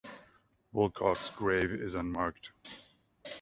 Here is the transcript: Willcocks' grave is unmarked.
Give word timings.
Willcocks' 0.73 1.29
grave 1.29 1.69
is 1.71 1.93
unmarked. 1.93 2.53